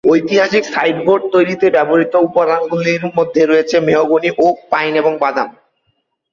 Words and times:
ঐতিহাসিক 0.07 0.63
সাইডবোর্ড 0.65 1.23
তৈরিতে 1.31 1.67
ব্যবহৃত 1.69 2.13
উপাদানগুলোর 2.27 3.03
মধ্যে 3.17 3.41
রয়েছে 3.45 3.75
মেহগনি, 3.79 4.29
ওক, 4.39 4.57
পাইন 4.69 4.93
এবং 4.95 5.13
বাদাম। 5.17 5.49